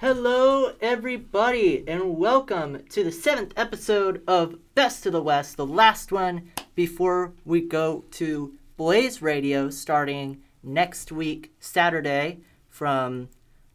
[0.00, 6.10] Hello, everybody, and welcome to the seventh episode of Best of the West, the last
[6.10, 12.38] one before we go to Blaze Radio starting next week, Saturday,
[12.70, 13.28] from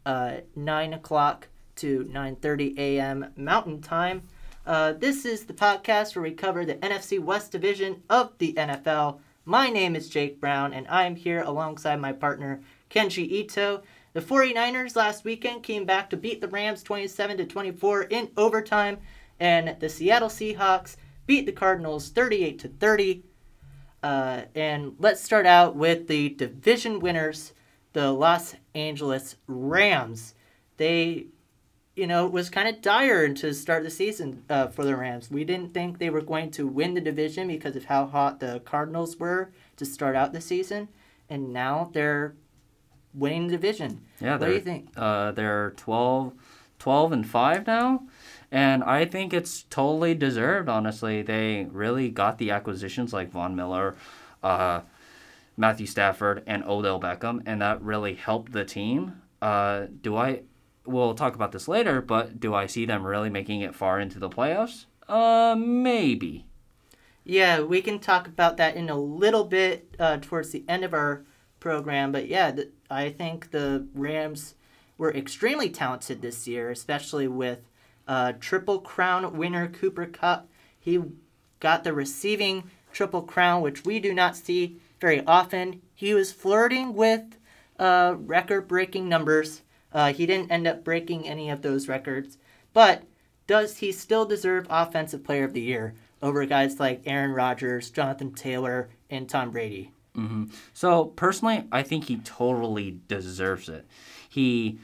[0.03, 3.31] uh, 9 o'clock to 9.30 a.m.
[3.35, 4.23] Mountain Time.
[4.65, 9.19] Uh, this is the podcast where we cover the NFC West Division of the NFL.
[9.45, 13.83] My name is Jake Brown, and I'm here alongside my partner, Kenji Ito.
[14.15, 18.99] The 49ers last weekend came back to beat the Rams 27 to 24 in overtime,
[19.41, 20.95] and the Seattle Seahawks
[21.27, 23.25] beat the Cardinals 38 to 30.
[24.01, 27.51] Uh, and let's start out with the division winners,
[27.91, 30.33] the Los Angeles Rams.
[30.77, 31.25] They,
[31.97, 35.29] you know, it was kind of dire to start the season uh, for the Rams.
[35.29, 38.61] We didn't think they were going to win the division because of how hot the
[38.63, 40.87] Cardinals were to start out the season,
[41.29, 42.35] and now they're
[43.15, 44.01] winning the division.
[44.19, 44.89] Yeah, what do you think?
[44.95, 46.33] Uh, they're 12,
[46.79, 48.03] 12 and five now,
[48.51, 50.69] and I think it's totally deserved.
[50.69, 53.95] Honestly, they really got the acquisitions like Von Miller,
[54.43, 54.81] uh,
[55.57, 59.21] Matthew Stafford, and Odell Beckham, and that really helped the team.
[59.41, 60.41] Uh, do I?
[60.85, 64.19] We'll talk about this later, but do I see them really making it far into
[64.19, 64.85] the playoffs?
[65.07, 66.45] Uh, maybe.
[67.23, 70.93] Yeah, we can talk about that in a little bit uh, towards the end of
[70.93, 71.23] our
[71.59, 72.11] program.
[72.11, 74.55] But yeah, the, I think the Rams
[74.97, 77.59] were extremely talented this year, especially with
[78.07, 80.47] uh, Triple Crown winner Cooper Kupp.
[80.79, 81.01] He
[81.59, 85.81] got the receiving Triple Crown, which we do not see very often.
[85.93, 87.37] He was flirting with
[87.79, 89.61] uh, record breaking numbers.
[89.91, 92.37] Uh, he didn't end up breaking any of those records.
[92.73, 93.03] But
[93.47, 98.33] does he still deserve Offensive Player of the Year over guys like Aaron Rodgers, Jonathan
[98.33, 99.91] Taylor, and Tom Brady?
[100.17, 100.45] Mm-hmm.
[100.73, 103.85] So personally, I think he totally deserves it.
[104.29, 104.79] He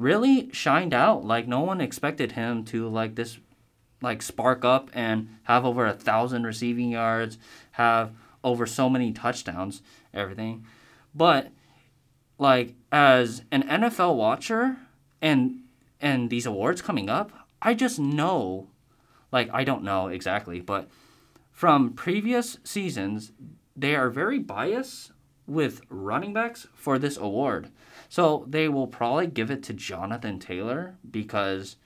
[0.00, 3.38] really shined out like no one expected him to like this
[4.00, 7.36] like spark up and have over a thousand receiving yards
[7.72, 8.10] have
[8.42, 9.82] over so many touchdowns
[10.14, 10.64] everything
[11.14, 11.48] but
[12.38, 14.78] like as an nfl watcher
[15.20, 15.60] and
[16.00, 18.66] and these awards coming up i just know
[19.30, 20.88] like i don't know exactly but
[21.52, 23.32] from previous seasons
[23.80, 25.12] they are very biased
[25.46, 27.70] with running backs for this award.
[28.08, 31.76] So they will probably give it to Jonathan Taylor because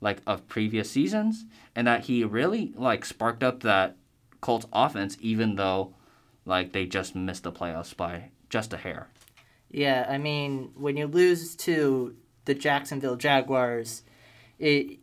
[0.00, 3.96] like of previous seasons and that he really like sparked up that
[4.40, 5.94] Colts offense even though
[6.44, 9.08] like they just missed the playoffs by just a hair.
[9.70, 12.14] Yeah, I mean, when you lose to
[12.44, 14.02] the Jacksonville Jaguars,
[14.58, 15.00] it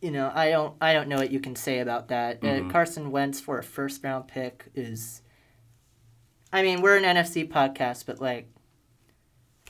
[0.00, 2.40] you know, I don't I don't know what you can say about that.
[2.40, 2.68] Mm-hmm.
[2.68, 5.22] Uh, Carson Wentz for a first round pick is
[6.54, 8.48] I mean, we're an NFC podcast, but like,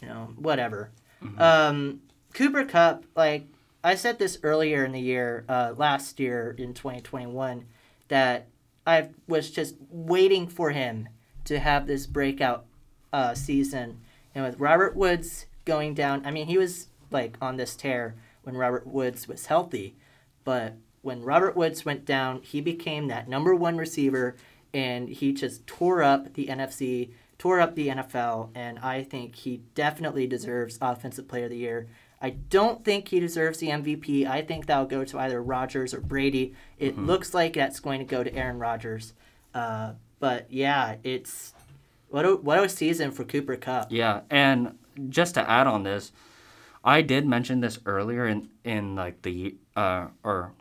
[0.02, 0.90] you know, whatever.
[1.22, 1.40] Mm-hmm.
[1.40, 2.00] Um,
[2.34, 3.46] Cooper Kupp, like
[3.82, 7.64] I said this earlier in the year, uh, last year in 2021,
[8.08, 8.48] that
[8.86, 11.08] I was just waiting for him
[11.46, 12.66] to have this breakout
[13.14, 14.00] uh, season.
[14.34, 18.58] And with Robert Woods going down, I mean, he was like on this tear when
[18.58, 19.96] Robert Woods was healthy,
[20.44, 24.36] but when Robert Woods went down, he became that number one receiver
[24.74, 29.62] and he just tore up the NFC, tore up the NFL, and I think he
[29.74, 31.86] definitely deserves Offensive Player of the Year.
[32.20, 34.26] I don't think he deserves the MVP.
[34.26, 36.54] I think that'll go to either Rodgers or Brady.
[36.78, 37.06] It mm-hmm.
[37.06, 39.12] looks like that's going to go to Aaron Rodgers.
[39.54, 41.54] Uh, but yeah, it's
[42.08, 43.92] what a, what a season for Cooper Kupp.
[43.92, 46.12] Yeah, and just to add on this,
[46.82, 50.52] I did mention this earlier in in like the uh, or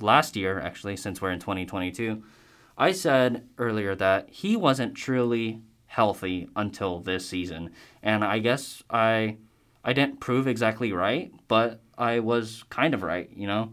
[0.00, 2.22] last year actually, since we're in 2022
[2.78, 7.70] I said earlier that he wasn't truly healthy until this season,
[8.02, 9.38] and I guess I
[9.84, 13.72] I didn't prove exactly right, but I was kind of right, you know?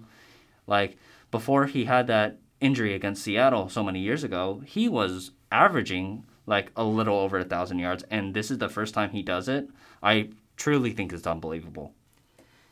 [0.67, 0.97] Like
[1.31, 6.71] before he had that injury against Seattle so many years ago, he was averaging like
[6.75, 9.69] a little over a thousand yards, and this is the first time he does it.
[10.01, 11.93] I truly think it's unbelievable.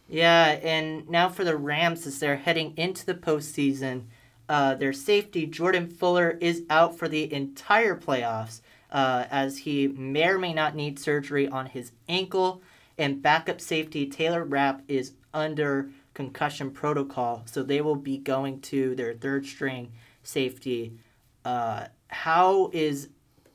[0.08, 4.04] Yeah, and now for the Rams as they're heading into the postseason,
[4.52, 8.60] uh, their safety, Jordan Fuller, is out for the entire playoffs
[8.92, 12.62] uh, as he may or may not need surgery on his ankle.
[12.98, 17.44] And backup safety, Taylor Rapp, is under concussion protocol.
[17.46, 21.00] So they will be going to their third string safety.
[21.46, 23.08] Uh, how is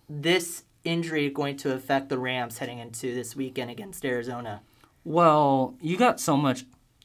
[0.08, 4.62] this injury going to affect the Rams heading into this weekend against Arizona?
[5.04, 6.64] Well, you got so much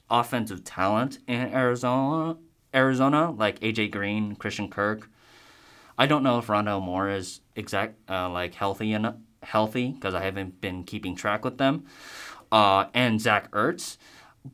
[0.09, 2.37] offensive talent in Arizona
[2.73, 5.09] Arizona, like AJ Green, Christian Kirk.
[5.97, 10.21] I don't know if Rondale Moore is exact uh, like healthy enough healthy because I
[10.23, 11.85] haven't been keeping track with them.
[12.51, 13.97] Uh, and Zach Ertz.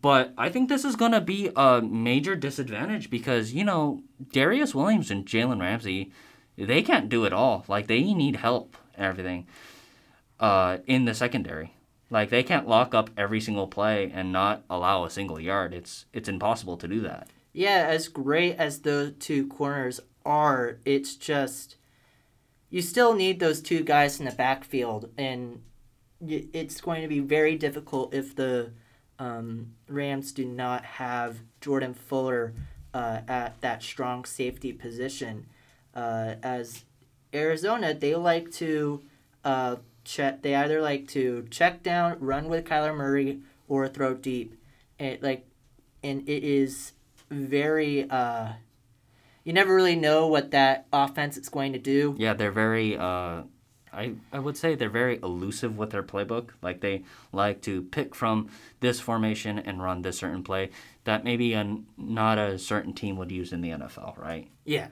[0.02, 4.76] but I think this is going to be a major disadvantage because, you know, Darious
[4.76, 6.12] Williams and Jalen Ramsey,
[6.58, 7.66] they can't do it all.
[7.68, 9.48] Like, they need help and everything
[10.40, 11.74] uh, in the secondary.
[12.10, 15.74] Like, they can't lock up every single play and not allow a single yard.
[15.74, 17.28] It's it's impossible to do that.
[17.58, 21.78] Yeah, as great as those two corners are, it's just
[22.70, 25.64] you still need those two guys in the backfield, and
[26.22, 28.74] it's going to be very difficult if the
[29.18, 32.54] um, Rams do not have Jordan Fuller
[32.94, 35.48] uh, at that strong safety position.
[35.96, 36.86] Uh, as
[37.34, 39.02] Arizona, they like to
[39.44, 40.44] uh, check.
[40.44, 44.62] They either like to check down, run with Kyler Murray, or throw deep.
[45.00, 45.48] It like,
[46.04, 46.92] and it is
[47.30, 48.10] very.
[48.10, 48.54] Uh,
[49.44, 52.16] you never really know what that offense is going to do.
[52.18, 53.44] Yeah, they're very uh,
[53.98, 56.50] I, I would say they're very elusive with their playbook.
[56.62, 60.70] Like they like to pick from this formation and run this certain play
[61.06, 64.50] that maybe a, not a certain team would use in the NFL, right?
[64.66, 64.90] Yeah.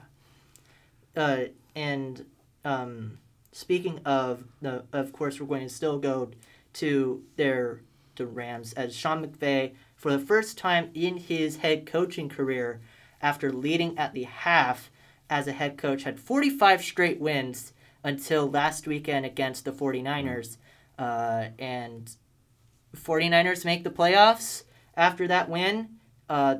[1.14, 1.44] Uh,
[1.76, 2.24] and
[2.64, 3.18] um,
[3.52, 6.32] speaking of the, of course, we're going to still go
[6.74, 7.80] to their
[8.16, 12.80] the Rams as Sean McVay for the first time in his head coaching career
[13.20, 14.90] after leading at the half
[15.28, 17.72] as a head coach had 45 straight wins
[18.04, 20.58] until last weekend against the 49ers.
[20.98, 22.16] Uh, and
[22.94, 24.62] 49ers make the playoffs
[24.96, 25.88] after that win.
[26.28, 26.56] Uh,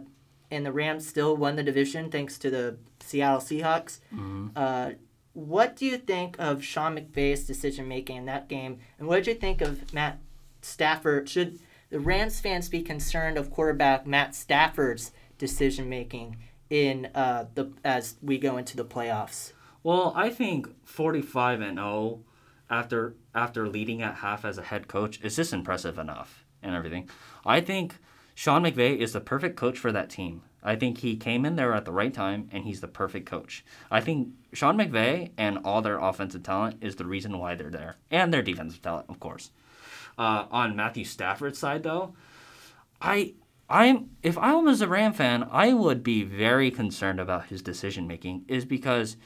[0.50, 4.00] and the Rams still won the division thanks to the Seattle Seahawks.
[4.12, 4.48] Mm-hmm.
[4.56, 4.90] Uh,
[5.32, 8.78] what do you think of Sean McVay's decision making in that game?
[8.98, 10.18] And what did you think of Matt
[10.62, 11.28] Stafford?
[11.28, 11.58] Should
[11.90, 16.36] the Rams fans be concerned of quarterback Matt Stafford's decision making
[16.70, 19.52] in uh, the as we go into the playoffs?
[19.82, 22.24] Well, I think 45 and 0
[22.68, 27.08] after after leading at half as a head coach is just impressive enough and everything.
[27.44, 27.94] I think
[28.34, 30.42] Sean McVay is the perfect coach for that team.
[30.62, 33.64] I think he came in there at the right time and he's the perfect coach.
[33.88, 37.96] I think Sean McVay and all their offensive talent is the reason why they're there
[38.10, 39.52] and their defensive talent, of course.
[40.18, 42.14] Uh, on Matthew Stafford's side, though,
[43.00, 43.34] I
[43.68, 48.06] I'm if I was a Ram fan, I would be very concerned about his decision
[48.06, 48.44] making.
[48.48, 49.16] Is because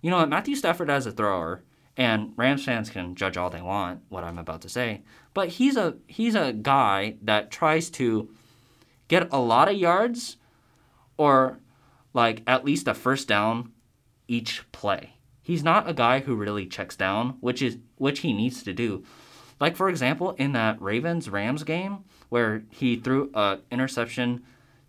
[0.00, 0.24] you know?
[0.26, 1.62] Matthew Stafford as a thrower,
[1.96, 5.02] and Rams fans can judge all they want what I'm about to say,
[5.34, 8.30] but he's a he's a guy that tries to
[9.08, 10.36] get a lot of yards
[11.16, 11.58] or
[12.14, 13.72] like at least a first down
[14.26, 15.16] each play.
[15.42, 19.04] He's not a guy who really checks down, which is which he needs to do.
[19.60, 24.42] Like for example, in that Ravens Rams game where he threw a interception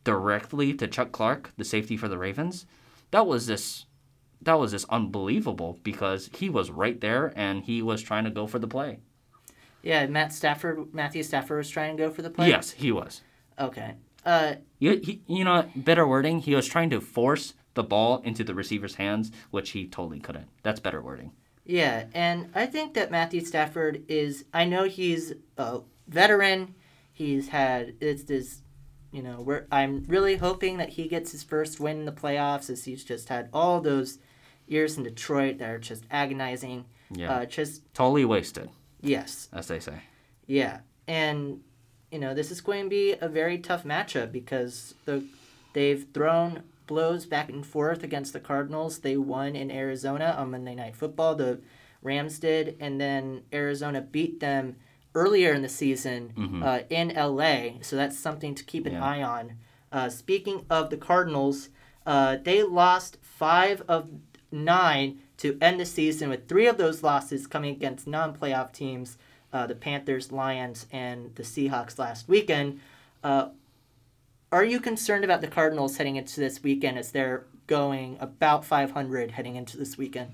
[0.04, 2.66] directly to Chuck Clark, the safety for the Ravens,
[3.12, 3.86] that was this
[4.42, 8.48] that was just unbelievable because he was right there and he was trying to go
[8.48, 9.00] for the play.
[9.84, 12.50] Yeah, Matt Stafford, Matthew Stafford was trying to go for the play.
[12.50, 13.22] Yes, he was.
[13.60, 13.96] Okay.
[14.26, 16.40] Uh, you, he, you know, better wording.
[16.40, 20.48] He was trying to force the ball into the receiver's hands, which he totally couldn't.
[20.64, 21.32] That's better wording.
[21.66, 24.46] Yeah, and I think that Matthew Stafford is.
[24.54, 26.75] I know he's a veteran.
[27.13, 28.62] He's had it's this,
[29.12, 29.42] you know.
[29.42, 33.04] We're, I'm really hoping that he gets his first win in the playoffs, as he's
[33.04, 34.18] just had all those
[34.68, 36.86] years in Detroit that are just agonizing.
[37.12, 37.31] Yeah.
[37.31, 38.69] Uh, just totally wasted.
[39.02, 39.50] Yes.
[39.52, 40.02] As they say.
[40.48, 41.62] Yeah, and
[42.12, 45.24] you know this is going to be a very tough matchup because the
[45.74, 49.00] they've thrown blows back and forth against the Cardinals.
[49.00, 51.36] They won in Arizona on Monday Night Football.
[51.36, 51.62] The
[52.01, 54.75] Rams did, and then Arizona beat them
[55.15, 56.62] earlier in the season mm-hmm.
[56.62, 57.81] uh, in LA.
[57.81, 59.05] So that's something to keep an yeah.
[59.05, 59.53] eye on.
[59.89, 61.69] Uh, speaking of the Cardinals,
[62.05, 64.10] uh, they lost five of
[64.51, 69.17] nine to end the season, with three of those losses coming against non playoff teams
[69.53, 72.81] uh, the Panthers, Lions, and the Seahawks last weekend.
[74.53, 79.31] Are you concerned about the Cardinals heading into this weekend as they're going about 500
[79.31, 80.34] heading into this weekend?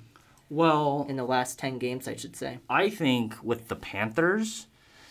[0.49, 2.57] Well, in the last 10 games, I should say.
[2.67, 4.65] I think with the Panthers,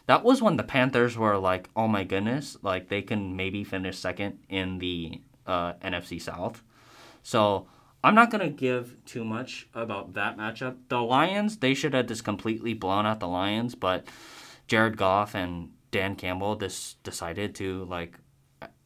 [0.06, 3.96] that was when the Panthers were like, oh my goodness, like they can maybe finish
[3.96, 6.64] second in the uh, NFC South.
[7.22, 7.68] So
[8.02, 10.78] I'm not going to give too much about that matchup.
[10.88, 14.08] The Lions, they should have just completely blown out the Lions, but
[14.66, 18.18] Jared Goff and Dan Campbell just decided to like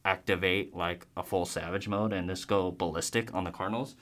[0.03, 3.95] activate like a full savage mode and just go ballistic on the Cardinals.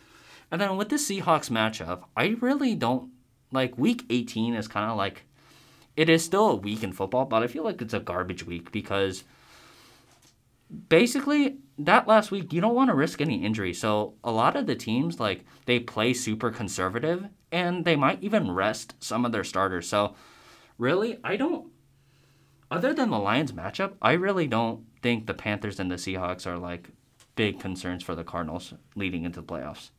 [0.51, 3.12] And then with the Seahawks matchup, I really don't
[3.51, 5.24] like week 18 is kind of like
[5.96, 8.72] it is still a week in football, but I feel like it's a garbage week
[8.72, 9.24] because
[10.88, 13.74] basically that last week you don't want to risk any injury.
[13.74, 18.51] So a lot of the teams like they play super conservative and they might even
[18.51, 19.89] rest some of their starters.
[19.89, 20.15] So
[20.77, 21.72] really, I don't
[22.72, 26.58] other than the Lions matchup, I really don't think the Panthers and the Seahawks are
[26.58, 26.89] like
[27.36, 29.91] big concerns for the Cardinals leading into the playoffs.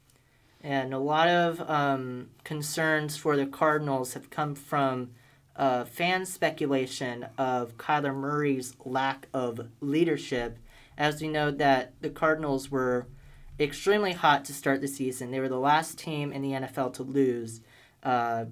[0.62, 5.12] And a lot of um, concerns for the Cardinals have come from
[5.56, 10.58] uh, fan speculation of Kyler Murray's lack of leadership.
[10.98, 13.06] As we know that the Cardinals were
[13.60, 15.30] extremely hot to start the season.
[15.30, 17.60] They were the last team in the NFL to lose
[18.02, 18.46] uh,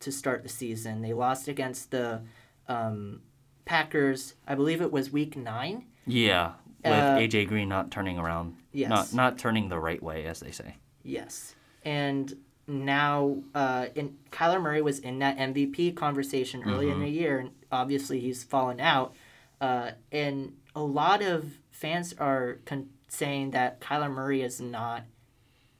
[0.00, 1.02] to start the season.
[1.02, 2.22] They lost against the
[2.68, 3.22] um,
[3.66, 4.34] Packers.
[4.46, 5.84] I believe it was Week Nine.
[6.06, 8.88] Yeah, with Uh, AJ Green not turning around, Yes.
[8.88, 10.76] not not turning the right way, as they say.
[11.02, 11.54] Yes.
[11.84, 12.34] And
[12.66, 17.50] now, uh, in, Kyler Murray was in that MVP conversation early in the year, and
[17.70, 19.14] obviously he's fallen out.
[19.60, 25.04] Uh, and a lot of fans are con- saying that Kyler Murray is not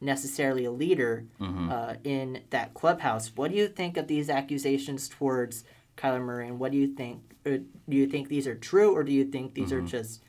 [0.01, 3.33] necessarily a leader uh, in that clubhouse.
[3.35, 5.65] What do you think of these accusations towards
[5.97, 7.23] Kyler Murray, and what do you think?
[7.45, 10.23] Uh, do you think these are true, or do you think these are just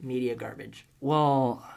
[0.00, 0.86] media garbage?
[1.00, 1.68] Well,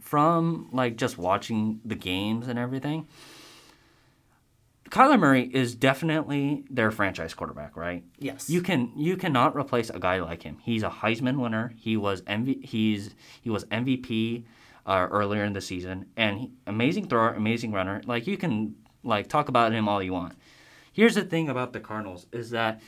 [0.00, 3.06] from like just watching the games and everything,
[4.90, 8.04] Kyler Murray is definitely their franchise quarterback, right?
[8.18, 8.48] Yes.
[8.48, 10.58] You can you cannot replace a guy like him.
[10.62, 11.72] He's a Heisman winner.
[11.76, 14.44] He was MV, he's he was MVP
[14.86, 18.00] uh, earlier in the season, and he, amazing thrower, amazing runner.
[18.06, 18.74] Like you can
[19.04, 20.34] like talk about him all you want.
[20.98, 22.80] Here's the thing about the Cardinals is that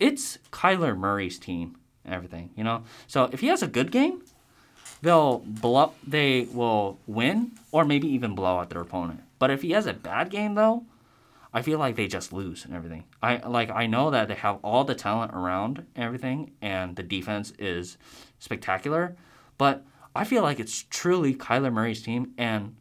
[0.00, 1.76] it's Kyler Murray's team.
[2.04, 2.82] Everything you know.
[3.06, 4.24] So if he has a good game,
[5.00, 5.92] they'll blow.
[6.04, 9.20] They will win, or maybe even blow out their opponent.
[9.38, 10.86] But if he has a bad game, though,
[11.54, 13.04] I feel like they just lose and everything.
[13.22, 17.04] I like I know that they have all the talent around and everything, and the
[17.04, 17.96] defense is
[18.40, 19.14] spectacular,
[19.56, 19.84] but
[20.16, 22.32] I feel like it's truly Kyler Murray's team.
[22.36, 22.74] And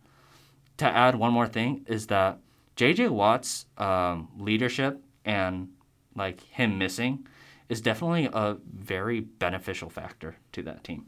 [0.78, 2.40] to add one more thing is that
[2.82, 3.10] J.J.
[3.10, 5.70] Watt's um, leadership and
[6.16, 7.28] like him missing
[7.70, 11.06] is definitely a very beneficial factor to that team.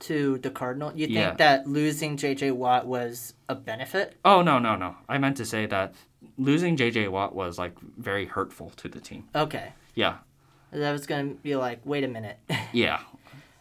[0.00, 0.92] to the Cardinal.
[0.94, 1.34] You think Yeah.
[1.36, 2.50] that losing J.J.
[2.50, 4.18] Watt was a benefit?
[4.22, 4.96] Oh no no no!
[5.08, 5.94] I meant to say that
[6.36, 7.08] losing J.J.
[7.08, 9.28] Watt was like very hurtful to the team.
[9.34, 10.18] Okay, Yeah,
[10.74, 12.38] I was gonna be like, wait a minute.
[12.74, 13.00] yeah.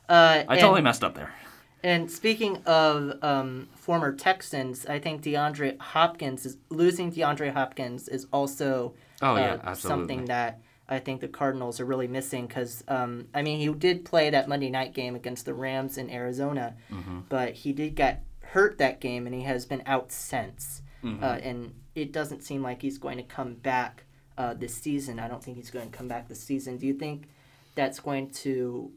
[0.10, 1.34] uh, I and, totally messed up there.
[1.84, 7.12] And speaking of um, former Texans, I think DeAndre Hopkins is losing.
[7.12, 9.80] DeAndre Hopkins is also Oh, yeah, uh, absolutely.
[10.02, 14.06] something that I think the Cardinals are really missing because um, I mean he did
[14.06, 17.20] play that Monday night game against the Rams in Arizona, Mm-hmm.
[17.30, 21.24] but he did get hurt that game and he has been out since, Mm-hmm.
[21.24, 24.04] uh, and it doesn't seem like he's going to come back
[24.38, 25.20] uh, this season.
[25.20, 26.78] I don't think he's going to come back this season.
[26.78, 27.28] Do you think
[27.76, 28.92] that's going to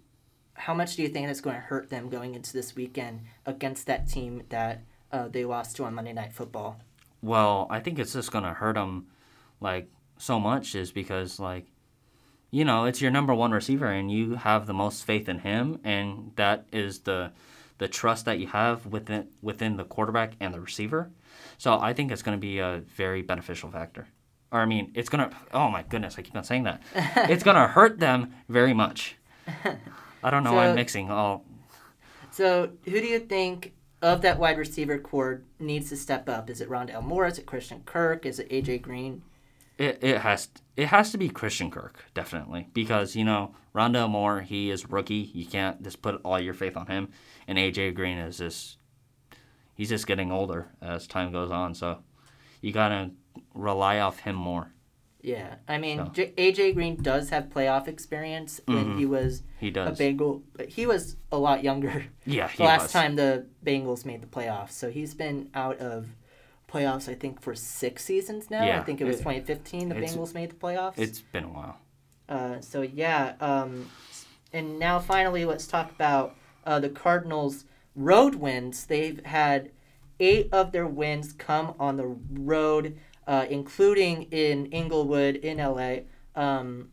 [0.54, 3.87] how much do you think that's going to hurt them going into this weekend against
[3.87, 4.82] that team that
[5.12, 6.80] uh, they lost to on Monday Night Football?
[7.23, 9.06] Well, I think it's just gonna hurt them
[9.61, 11.66] like so much, is because like,
[12.50, 15.78] you know, it's your number one receiver, and you have the most faith in him,
[15.85, 17.32] and that is the
[17.78, 21.11] the trust that you have within within the quarterback and the receiver.
[21.59, 24.09] So I think it's gonna be a very beneficial factor.
[24.50, 25.30] Or I mean, it's gonna.
[25.54, 26.82] Oh my goodness, I keep on saying that.
[27.30, 29.16] it's gonna hurt them very much.
[30.22, 30.52] I don't know.
[30.52, 31.44] So- I'm mixing all.
[32.30, 36.48] So, who do you think of that wide receiver core needs to step up?
[36.48, 37.26] Is it Rondale Moore?
[37.26, 38.24] Is it Christian Kirk?
[38.24, 39.22] Is it AJ Green?
[39.78, 44.42] It, it has it has to be Christian Kirk definitely because you know Rondale Moore
[44.42, 47.08] he is rookie you can't just put all your faith on him
[47.48, 48.76] and AJ Green is just
[49.74, 51.98] he's just getting older as time goes on so
[52.60, 53.10] you gotta
[53.54, 54.71] rely off him more
[55.22, 59.68] Yeah, I mean So- J- AJ Green does have playoff experience when he was he
[59.68, 62.92] a Bengal, but he was a lot younger yeah he the last was.
[62.92, 64.72] time the Bengals made the playoffs.
[64.72, 66.08] So he's been out of
[66.68, 68.64] playoffs, I think, for six seasons now.
[68.64, 68.80] Yeah.
[68.80, 70.94] I think it was it- 2015 the it's- Bengals made the playoffs.
[70.96, 71.76] it's been a while
[72.28, 73.88] Uh, so yeah, um,
[74.52, 76.34] and now finally, let's talk about
[76.66, 77.64] uh, the Cardinals'
[77.94, 78.86] road wins.
[78.86, 79.70] They've had
[80.20, 86.00] eight of their wins come on the road, uh, including in Inglewood in LA.
[86.34, 86.90] Um,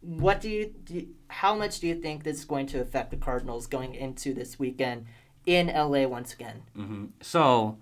[0.00, 3.10] what do you, do you- How much do you think this is going to affect
[3.10, 5.06] the Cardinals going into this weekend
[5.46, 6.62] in LA once again?
[6.74, 7.78] hmm so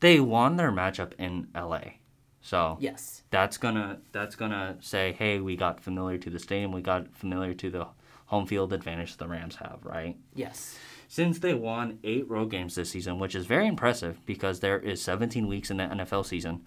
[0.00, 1.80] they won their matchup in LA
[2.40, 3.22] so Yes.
[3.30, 7.54] that's gonna that's gonna say, hey, we got familiar to the stadium, we got familiar
[7.54, 7.86] to the
[8.26, 10.16] home field advantage the Rams have, right?
[10.34, 10.78] Yes.
[11.08, 15.00] Since they won eight road games this season, which is very impressive because there is
[15.02, 16.62] 17 weeks in the NFL season,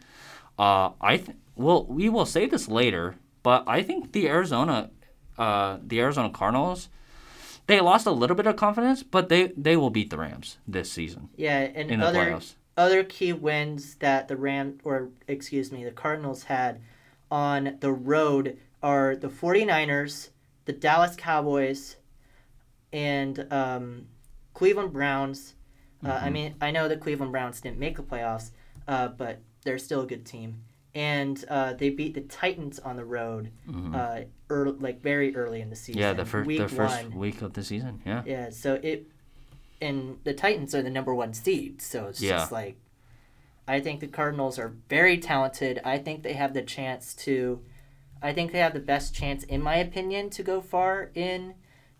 [0.57, 4.91] uh, I th- well we will say this later, but I think the Arizona
[5.37, 6.89] uh, the Arizona Cardinals
[7.67, 10.91] they lost a little bit of confidence, but they they will beat the Rams this
[10.91, 12.55] season Yeah, and in other playoffs.
[12.77, 16.81] other key wins that the Ram or excuse me, the Cardinals had
[17.29, 20.29] on the road are the 49ers,
[20.65, 21.97] the Dallas Cowboys,
[22.91, 24.07] and um,
[24.59, 25.55] Cleveland Browns.
[26.05, 28.51] Uh, I mean, I know the Cleveland Browns didn't make the playoffs,
[28.89, 30.63] uh, but they're still a good team.
[30.93, 33.51] And uh, they beat the Titans on the road,
[33.93, 36.01] uh, early, like very early in the season.
[36.01, 37.15] Yeah, the first week the first one.
[37.17, 38.01] week of the season.
[38.05, 38.23] Yeah.
[38.25, 39.07] Yeah, so it,
[39.81, 42.39] and the Titans are the number one seed, so it's Yeah.
[42.39, 42.75] just like,
[43.65, 45.79] I think the Cardinals are very talented.
[45.85, 47.61] I think they have the chance to,
[48.21, 51.53] I think they have the best chance, in my opinion, to go far in,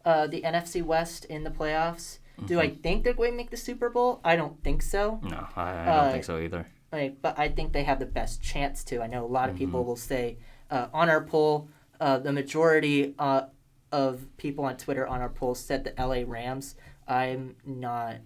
[0.04, 2.20] uh, the NFC West in the playoffs.
[2.46, 2.82] Do I Mm-hmm.
[2.82, 4.22] think they're going to make the Super Bowl?
[4.24, 5.20] I don't think so.
[5.24, 6.68] No, I, I don't Uh, think so either.
[6.92, 9.02] Like, but I think they have the best chance to.
[9.02, 9.66] I know a lot of Mm-hmm.
[9.66, 10.38] people will say
[10.72, 11.68] uh, on our poll,
[12.00, 13.44] uh, the majority uh,
[13.92, 16.76] of people on Twitter on our poll said the LA Rams.
[17.08, 18.18] I'm not.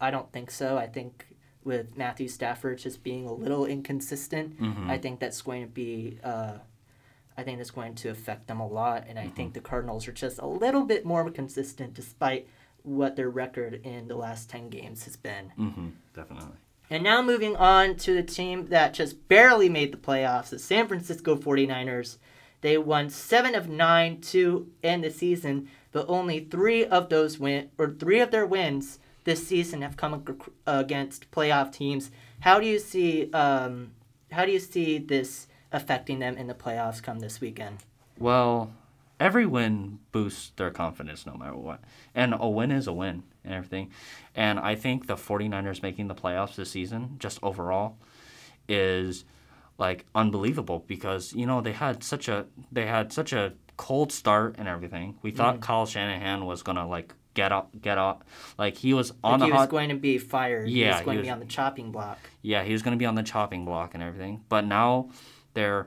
[0.00, 0.78] I don't think so.
[0.78, 1.26] I think
[1.64, 4.90] with Matthew Stafford just being a little inconsistent, Mm-hmm.
[4.90, 6.18] I think that's going to be.
[6.24, 6.58] Uh,
[7.36, 9.34] I think that's going to affect them a lot, and I Mm-hmm.
[9.36, 12.48] think the Cardinals are just a little bit more consistent despite
[12.82, 15.52] what their record in the last ten games has been.
[15.58, 15.88] Mm-hmm.
[16.14, 16.56] Definitely.
[16.90, 20.88] And now moving on to the team that just barely made the playoffs, the San
[20.88, 22.16] Francisco 49ers.
[22.60, 27.70] They won 7 of 9 to end the season, but only 3 of those win
[27.78, 32.10] or 3 of their wins this season have come ag- against playoff teams.
[32.40, 33.92] How do you see um,
[34.32, 37.78] how do you see this affecting them in the playoffs come this weekend?
[38.18, 38.72] Well,
[39.20, 41.80] every win boosts their confidence no matter what.
[42.14, 43.90] And a win is a win and everything.
[44.34, 47.96] And I think the 49ers making the playoffs this season, just overall,
[48.68, 49.24] is
[49.78, 54.56] like unbelievable because, you know, they had such a they had such a cold start
[54.58, 55.16] and everything.
[55.22, 58.24] We thought Kyle Shanahan was gonna like get up get up
[58.58, 60.68] like he was on Like he the was hot going to be fired.
[60.68, 62.18] Yeah, he was going he to be was- on the chopping block.
[62.42, 64.42] yeah, he was going to be on the chopping block and everything.
[64.48, 65.10] But now
[65.54, 65.86] they're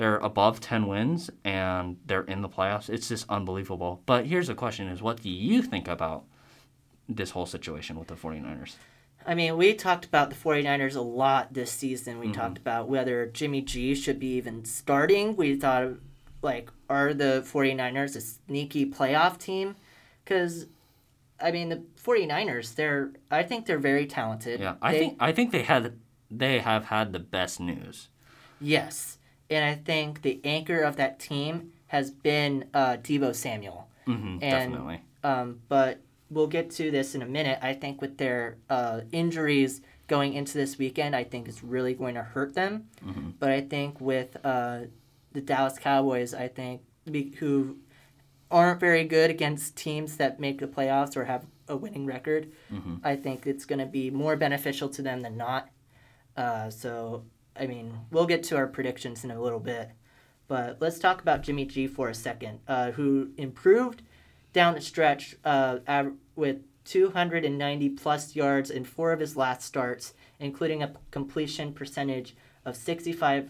[0.00, 2.88] they're above 10 wins and they're in the playoffs.
[2.88, 4.00] It's just unbelievable.
[4.06, 6.24] But here's the question is what do you think about
[7.06, 8.76] this whole situation with the 49ers?
[9.26, 12.14] I mean, we talked about the 49ers a lot this season.
[12.14, 12.28] Mm-hmm.
[12.28, 15.36] We talked about whether Jimmy G should be even starting.
[15.36, 15.90] We thought,
[16.40, 19.76] like, are the 49ers a sneaky playoff team?
[20.24, 20.66] Because,
[21.38, 24.60] I mean, the 49ers, they're, I think they're very talented.
[24.60, 25.98] Yeah, I They- think I think they had
[26.30, 28.08] they have had the best news.
[28.62, 29.18] Yes.
[29.50, 33.88] And I think the anchor of that team has been uh, Deebo Samuel.
[34.06, 35.00] hmm And- definitely.
[35.22, 37.58] Um, but we'll get to this in a minute.
[37.60, 42.14] I think with their uh, injuries going into this weekend, I think it's really going
[42.14, 42.86] to hurt them.
[43.04, 43.30] Mm-hmm.
[43.38, 44.82] But I think with uh,
[45.32, 46.80] the Dallas Cowboys, I think
[47.38, 47.76] who
[48.50, 52.96] aren't very good against teams that make the playoffs or have a winning record, Mm-hmm.
[53.04, 55.68] I think it's going to be more beneficial to them than not.
[56.36, 57.24] Uh, so,
[57.56, 59.90] I mean, we'll get to our predictions in a little bit.
[60.48, 64.02] But let's talk about Jimmy G for a second, uh, who improved
[64.52, 65.78] down the stretch uh,
[66.34, 72.34] with 290 plus yards in four of his last starts, including a completion percentage
[72.64, 73.48] of 65%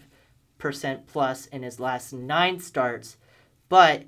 [1.07, 3.17] plus in his last nine starts.
[3.67, 4.05] But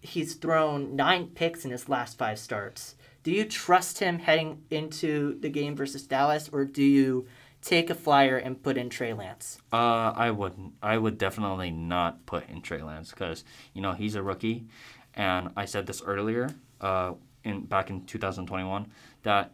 [0.00, 2.96] he's thrown nine picks in his last five starts.
[3.22, 7.26] Do you trust him heading into the game versus Dallas, or do you
[7.62, 9.58] take a flyer and put in Trey Lance?
[9.72, 10.74] Uh, I wouldn't.
[10.82, 14.66] I would definitely not put in Trey Lance because you know he's a rookie,
[15.14, 17.14] and I said this earlier, uh,
[17.44, 18.90] in back in 2021,
[19.22, 19.52] that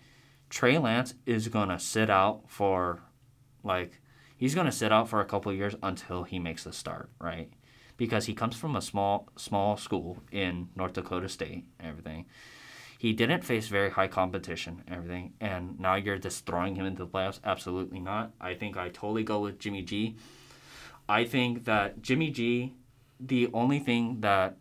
[0.50, 3.00] Trey Lance is gonna sit out for,
[3.62, 4.00] like,
[4.36, 7.50] he's gonna sit out for a couple years until he makes the start, right?
[7.96, 12.26] Because he comes from a small small school in North Dakota State and everything.
[13.02, 17.04] He didn't face very high competition and everything, and now you're just throwing him into
[17.04, 17.40] the playoffs?
[17.42, 18.30] Absolutely not.
[18.40, 20.14] I think I totally go with Jimmy G.
[21.08, 22.74] I think that Jimmy G,
[23.18, 24.56] the only thing that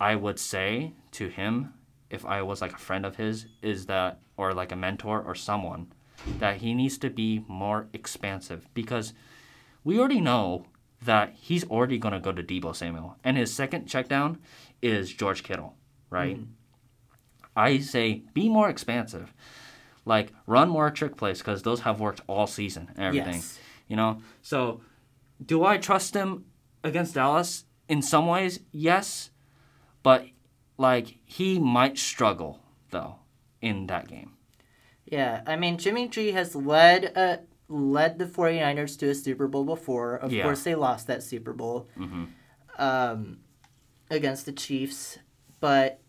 [0.00, 1.74] I would say to him
[2.08, 5.34] if I was like a friend of his is that, or like a mentor or
[5.34, 5.92] someone,
[6.38, 9.12] that he needs to be more expansive because
[9.84, 10.64] we already know
[11.02, 13.18] that he's already going to go to Deebo Samuel.
[13.22, 14.38] And his second check down
[14.80, 15.74] is George Kittle,
[16.08, 16.36] right?
[16.36, 16.52] Mm-hmm.
[17.56, 19.32] I say be more expansive.
[20.04, 23.34] Like run more trick plays because those have worked all season and everything.
[23.40, 23.58] Yes.
[23.88, 24.22] You know?
[24.42, 24.80] So
[25.44, 26.44] do I trust him
[26.84, 27.64] against Dallas?
[27.88, 29.30] In some ways, yes.
[30.02, 30.26] But
[30.78, 33.16] like he might struggle though
[33.60, 34.32] in that game.
[35.06, 37.38] Yeah, I mean Jimmy G has led uh,
[37.68, 40.16] led the 49ers to a Super Bowl before.
[40.16, 40.42] Of Yeah.
[40.44, 42.24] course, they lost that Super Bowl Mm-hmm.
[42.78, 43.38] um,
[44.10, 45.18] against the Chiefs,
[45.60, 46.00] but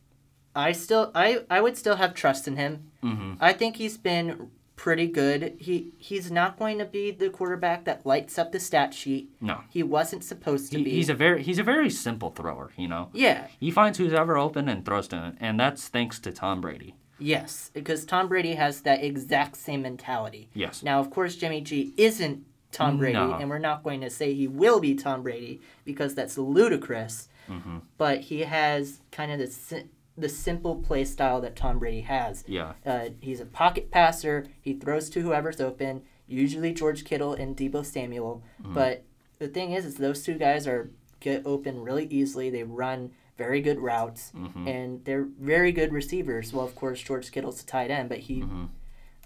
[0.58, 2.92] I still I I would still have trust in him.
[3.04, 3.34] Mm-hmm.
[3.40, 5.56] I think he's been pretty good.
[5.60, 9.30] He he's not going to be the quarterback that lights up the stat sheet.
[9.42, 9.62] No.
[9.70, 10.92] He wasn't supposed to He, be.
[10.92, 13.10] he's a very he's a very simple thrower, you know.
[13.14, 13.48] yeah.
[13.60, 16.96] He finds who's ever open and throws to him, and that's thanks to Tom Brady.
[17.20, 20.50] Yes, because Tom Brady has that exact same mentality.
[20.54, 20.84] Yes.
[20.84, 23.34] Now, of course, Jimmy G isn't Tom Brady, No.
[23.34, 27.28] and we're not going to say he will be Tom Brady because that's ludicrous.
[27.50, 27.78] Mm-hmm.
[27.98, 29.86] But he has kind of the si-
[30.18, 32.44] the simple play style that Tom Brady has.
[32.48, 32.74] Yeah.
[32.86, 34.48] Uh, he's a pocket passer.
[34.62, 38.42] He throws to whoever's open, usually George Kittle and Deebo Samuel.
[38.62, 38.74] Mm-hmm.
[38.74, 39.04] But
[39.40, 42.50] the thing is, is those two guys are get open really easily.
[42.50, 44.68] They run very good routes, Mm-hmm.
[44.68, 46.52] and they're very good receivers.
[46.52, 48.66] Well, of course, George Kittle's a tight end, but he, Mm-hmm.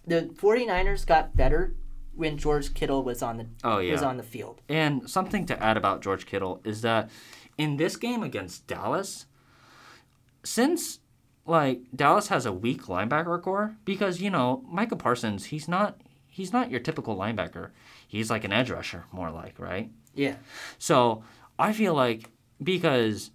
[0.06, 1.74] the 49ers got better
[2.14, 4.60] when George Kittle was on the Oh was on the field.
[4.68, 7.10] And something to add about George Kittle is that
[7.58, 9.28] in this game against Dallas,
[10.44, 11.00] since
[11.46, 16.54] like Dallas has a weak linebacker core, because you know Micah Parsons, he's not he's
[16.54, 17.72] not your typical linebacker.
[18.08, 19.90] He's like an edge rusher, more like right.
[20.14, 20.36] Yeah,
[20.78, 21.24] So
[21.58, 22.30] I feel like
[22.62, 23.32] because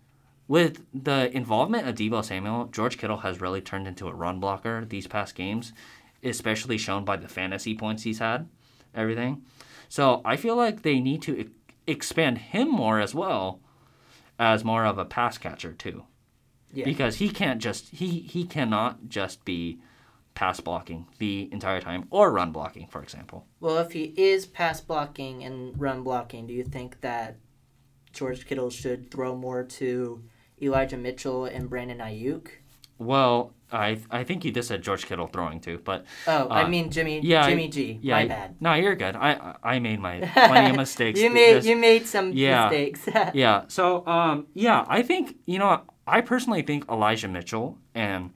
[0.49, 4.85] with the involvement of Deebo Samuel, George Kittle has really turned into a run blocker
[4.85, 5.73] these past games,
[6.23, 8.49] especially shown by the fantasy points he's had,
[8.95, 9.43] everything.
[9.89, 11.51] So I feel like they need to
[11.87, 13.61] expand him more as well
[14.39, 16.05] as more of a pass catcher too.
[16.77, 16.85] Yeah.
[16.85, 19.79] Because he can't just he he cannot just be
[20.35, 23.47] pass blocking the entire time or run blocking, for example.
[23.61, 27.39] Well, if he is pass blocking and run blocking, do you think that
[28.13, 30.23] George Kittle should throw more to
[30.61, 32.49] Elijah Mitchell and Brandon Aiyuk?
[32.99, 36.69] Well, I I think you just said George Kittle throwing too, but Oh, I Uh,
[36.69, 37.99] mean Jimmy yeah, Jimmy G.
[38.03, 38.57] Yeah, my bad.
[38.61, 39.17] No, you're good.
[39.17, 41.21] I I I made my plenty of mistakes.
[41.21, 42.69] you made This- you made some Yeah.
[42.69, 43.09] mistakes.
[43.35, 43.65] yeah.
[43.69, 48.31] So um yeah, I think you know I personally think Elijah Mitchell and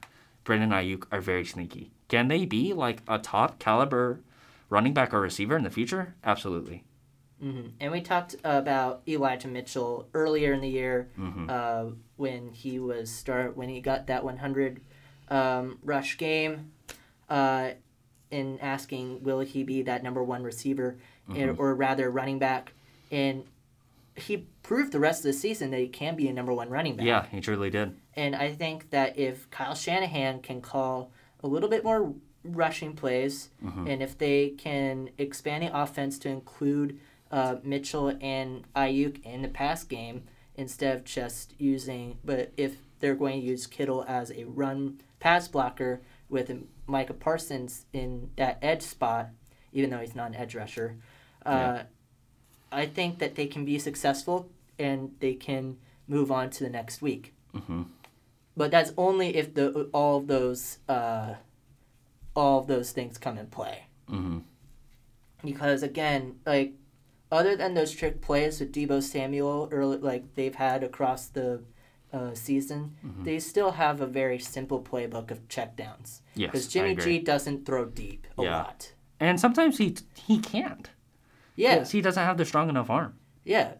[0.44, 1.90] Brandon Aiyuk are very sneaky.
[2.08, 4.20] Can they be like a top caliber
[4.68, 6.14] running back or receiver in the future?
[6.24, 6.82] Absolutely.
[7.40, 11.46] hmm And we talked about Elijah Mitchell earlier in the year Mm-hmm.
[11.48, 11.84] uh,
[12.16, 14.80] when he was start when he got that 100
[15.28, 16.72] um, rush game,
[17.28, 17.70] uh,
[18.32, 20.96] in asking will he be that number one receiver
[21.28, 21.40] Mm-hmm.
[21.40, 22.72] and, or rather running back,
[23.12, 23.44] and
[24.20, 26.96] he proved the rest of the season that he can be a number one running
[26.96, 27.06] back.
[27.06, 27.96] Yeah, he truly did.
[28.14, 33.50] And I think that if Kyle Shanahan can call a little bit more rushing plays,
[33.62, 36.98] and if they can expand the offense to include
[37.30, 40.24] uh, Mitchell and Aiyuk in the pass game
[40.56, 45.48] instead of just using, but if they're going to use Kittle as a run pass
[45.48, 46.50] blocker with
[46.86, 49.28] Micah Parsons in that edge spot,
[49.72, 50.96] even though he's not an edge rusher,
[51.46, 51.82] uh, Yeah.
[52.72, 55.76] I think that they can be successful and they can
[56.08, 57.34] move on to the next week.
[57.54, 57.82] hmm
[58.56, 61.34] But that's only if the all of those uh,
[62.36, 63.86] all of those things come in play.
[64.08, 64.38] hmm
[65.44, 66.74] Because again, like
[67.32, 71.62] other than those trick plays with Deebo Samuel, early like they've had across the
[72.12, 76.20] uh, season, they still have a very simple playbook of checkdowns.
[76.34, 76.96] Yes, Because Jimmy.
[76.96, 78.56] G doesn't throw deep a Yeah.
[78.58, 78.92] lot.
[79.20, 80.90] And sometimes he he can't.
[81.60, 83.14] Yeah, Because he doesn't have the strong enough arm.
[83.44, 83.72] yeah,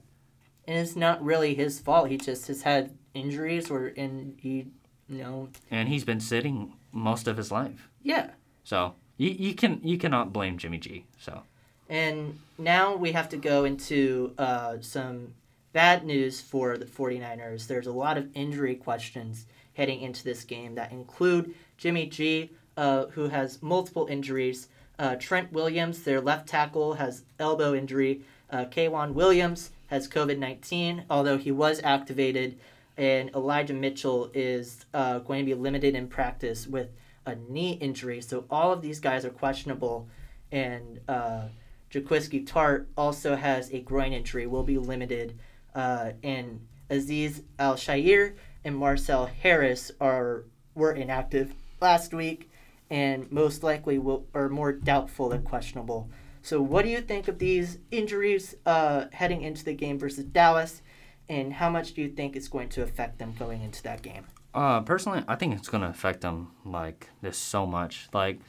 [0.66, 2.09] and it's not really his fault.
[2.11, 4.66] He just has had injuries, or and he,
[5.09, 7.88] you know, And he's been sitting most of his life.
[8.03, 8.31] yeah.
[8.64, 11.05] So you, you can you cannot blame Jimmy G.
[11.19, 11.43] So
[11.88, 15.35] And now we have to go into uh, some
[15.73, 17.66] bad news for the 49ers.
[17.66, 23.07] There's a lot of injury questions heading into this game that include Jimmy G, uh,
[23.07, 24.69] who has multiple injuries.
[25.00, 28.20] Uh, Trent Williams, their left tackle, has elbow injury.
[28.50, 32.58] Uh, K'Waun Williams has COVID 19, although he was activated.
[32.98, 36.90] And Elijah Mitchell is uh, going to be limited in practice with
[37.24, 38.20] a knee injury.
[38.20, 40.06] So all of these guys are questionable.
[40.52, 41.44] And uh,
[41.90, 45.38] Jaquiski Tartt also has a groin injury, will be limited.
[45.74, 48.34] Uh, and Aziz Al Shair
[48.64, 52.49] and Marcell Harris are were inactive last week,
[52.90, 56.11] and most likely will are more doubtful than questionable.
[56.42, 60.83] So, what do you think of these injuries uh, heading into the game versus Dallas,
[61.29, 64.26] and how much do you think it's going to affect them going into that game?
[64.53, 68.09] Uh, personally, I think it's gonna affect them like this so much.
[68.12, 68.40] Like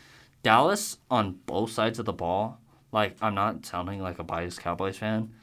[0.44, 2.60] Dallas on both sides of the ball.
[2.92, 5.34] Like I'm not sounding like a biased Cowboys fan,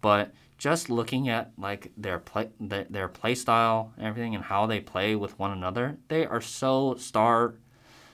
[0.00, 4.66] but just looking at like their play, their, their play style, and everything, and how
[4.66, 7.54] they play with one another, they are so star,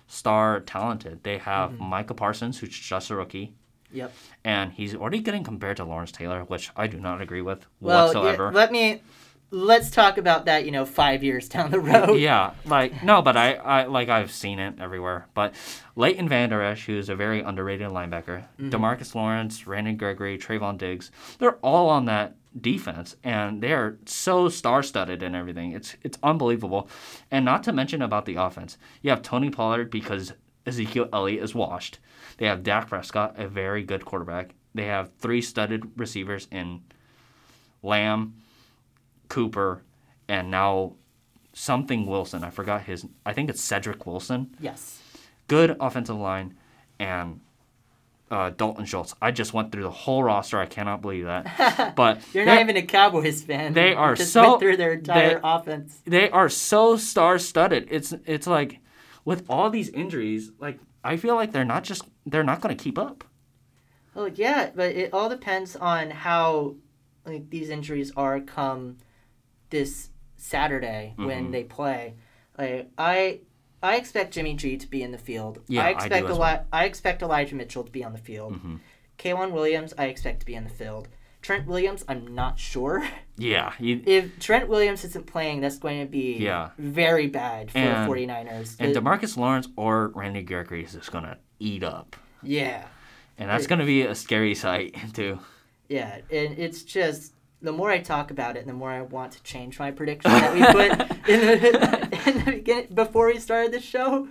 [0.08, 1.22] star talented.
[1.22, 1.84] They have mm-hmm.
[1.84, 3.54] Micah Parsons, who's just a rookie,
[3.92, 4.12] Yep.
[4.44, 7.96] and he's already getting compared to Lawrence Taylor, which I do not agree with Well,
[7.98, 8.52] yeah, whatsoever.
[8.52, 9.02] let me
[9.50, 10.64] let's talk about that.
[10.64, 12.18] You know, five years down the road.
[12.18, 15.26] Yeah, like no, but I, I like I've seen it everywhere.
[15.34, 15.54] But
[15.96, 18.70] Leighton Vander Esch, who's a very underrated linebacker, mm-hmm.
[18.70, 24.48] Demarcus Lawrence, Randy Gregory, Trevon Diggs, they're all on that defense, and they are so
[24.48, 25.72] star-studded and everything.
[25.72, 26.88] It's it's unbelievable,
[27.30, 28.78] and not to mention about the offense.
[29.02, 30.32] You have Tony Pollard because
[30.66, 31.98] Ezekiel Elliott is washed.
[32.38, 34.54] They have Dak Prescott, a very good quarterback.
[34.74, 36.82] They have three studded receivers in
[37.82, 38.34] Lamb,
[39.28, 39.82] Cooper,
[40.28, 40.94] and now
[41.52, 42.44] something Wilson.
[42.44, 43.06] I forgot his.
[43.26, 44.54] I think it's Cedric Wilson.
[44.60, 45.00] Yes.
[45.48, 46.54] Good offensive line,
[46.98, 47.40] and
[48.30, 49.14] uh, Dalton Schultz.
[49.22, 50.58] I just went through the whole roster.
[50.58, 51.92] I cannot believe that.
[51.96, 53.72] But You're not even a Cowboys fan.
[53.72, 56.00] they are just so- went through their entire they- offense.
[56.04, 57.88] they are so star studded.
[57.90, 58.80] It's it's like
[59.24, 62.82] with all these injuries, like I feel like they're not just they're not going to
[62.82, 63.24] keep up.
[64.14, 66.74] Oh yeah, but it all depends on how
[67.24, 68.98] like these injuries are come
[69.70, 71.52] this Saturday when Mhm.
[71.52, 72.14] they play.
[72.56, 73.40] Like I
[73.82, 75.60] I expect Jimmy G to be in the field.
[75.68, 76.66] Yeah, I I do expect as Eli- well.
[76.72, 78.56] I expect Elijah Mitchell to be on the field.
[78.56, 78.76] hmm
[79.18, 81.08] K'Waun Williams, I expect to be in the field.
[81.42, 83.06] Trent Williams, I'm not sure.
[83.40, 86.70] Yeah, you, If Trent Williams isn't playing, that's going to be Yeah.
[86.78, 88.76] very bad for And- the 49ers.
[88.80, 92.86] and Demarcus Lawrence or Randy Gregory is just going to eat up, yeah.
[93.38, 95.38] and that's going to be a scary sight too.
[95.88, 99.42] Yeah, and it's just the more I talk about it, the more I want to
[99.42, 103.80] change my prediction that we put in the, in the beginning before we started the
[103.80, 104.28] show.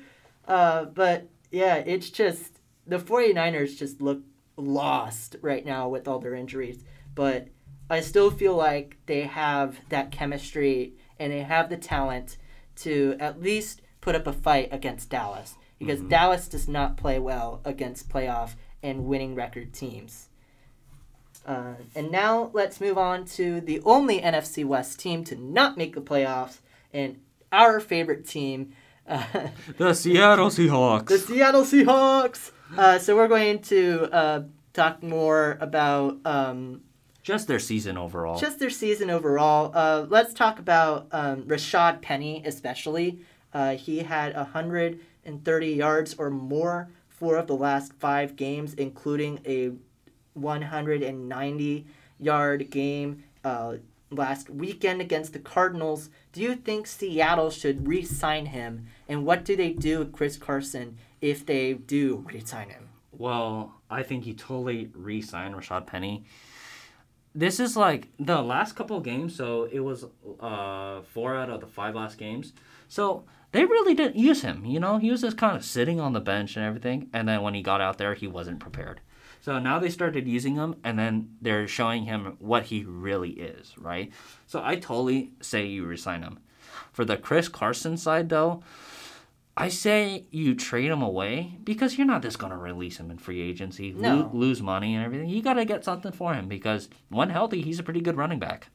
[0.48, 4.22] Uh, but yeah, it's just the 49ers just look
[4.56, 6.84] lost right now with all their injuries.
[7.16, 7.50] But
[7.90, 12.38] I still feel like they have that chemistry and they have the talent
[12.78, 17.62] to at least put up a fight against Dallas because Dallas does not play well
[17.66, 20.30] against playoff and winning record teams.
[21.48, 25.96] Uh, and now let's move on to the only NFC West team to not make
[25.96, 26.58] the playoffs
[26.94, 27.18] and
[27.52, 28.74] our favorite team,
[29.08, 29.24] uh,
[29.78, 31.08] The Seattle Seahawks.
[31.08, 32.52] the Seattle Seahawks.
[32.78, 36.82] Uh, so we're going to uh, talk more about um,
[37.24, 38.38] just their season overall.
[38.38, 39.72] just their season overall.
[39.74, 43.20] Uh, let's talk about um, Rashad Penny, especially.
[43.54, 49.72] Uh, he had 130 yards or more four of the last five games, including a
[50.38, 51.86] 190
[52.20, 53.76] yard game uh,
[54.10, 56.10] last weekend against the Cardinals.
[56.32, 58.88] Do you think Seattle should re sign him?
[59.08, 62.90] And what do they do with Chris Carson if they do re sign him?
[63.18, 66.26] Well, I think he totally re-signed Rashad Penny.
[67.34, 70.06] This is like the last couple games, so it was
[70.40, 72.54] uh, four out of the five last games.
[72.88, 74.66] So they really didn't use him.
[74.66, 77.10] You know, he was just kind of sitting on the bench and everything.
[77.14, 79.02] And then when he got out there, he wasn't prepared.
[79.48, 83.78] So now they started using him, and then they're showing him what he really is,
[83.78, 84.12] right?
[84.46, 86.40] So I totally say you resign him.
[86.92, 88.62] For the Chris Carson side, though,
[89.56, 93.20] I say you trade him away because you're not just going to release him in
[93.20, 94.32] free agency, lo- No.
[94.34, 95.30] lose money and everything.
[95.30, 98.40] You got to get something for him because when healthy, he's a pretty good running
[98.40, 98.68] back.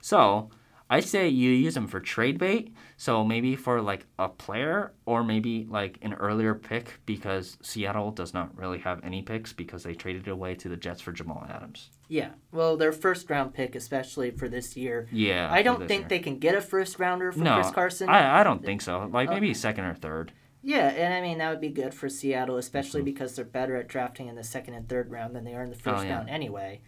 [0.00, 0.48] So
[0.88, 2.74] I say you use him for trade bait.
[3.00, 8.34] So maybe for like a player or maybe like an earlier pick because Seattle does
[8.34, 11.46] not really have any picks because they traded it away to the Jets for Jamal
[11.48, 11.90] Adams.
[12.08, 15.06] Yeah, well, their first round pick, especially for this year.
[15.12, 15.48] Yeah.
[15.48, 16.08] I don't think year.
[16.08, 18.08] they can get a first rounder for no, Chris Carson.
[18.08, 19.08] I, I don't think so.
[19.12, 20.32] Like maybe second or third.
[20.60, 22.60] Yeah, and I mean that would be good for Seattle, Mm-hmm.
[22.60, 25.62] especially because they're better at drafting in the second and third round than they are
[25.62, 26.16] in the first Oh, yeah.
[26.16, 26.80] round anyway.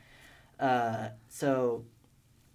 [0.58, 1.84] Uh, so,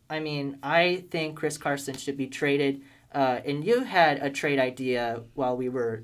[0.10, 2.82] I mean, I think Chris Carson should be traded.
[3.16, 6.04] Uh, and you had a trade idea while we were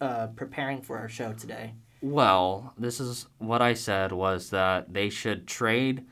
[0.00, 1.74] uh, preparing for our show today.
[2.02, 6.04] Well, this is what I said was that they should trade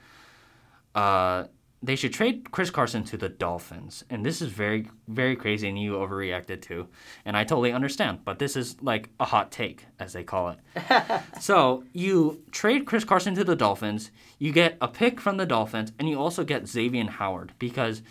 [0.95, 1.45] uh
[1.81, 4.05] they should trade Chris Carson to the Dolphins.
[4.11, 6.89] And this is very very crazy and you overreacted to.
[7.25, 11.23] And I totally understand, but this is like a hot take as they call it.
[11.41, 15.93] so, you trade Chris Carson to the Dolphins, you get a pick from the Dolphins,
[15.99, 18.03] and you also get Xavier Howard because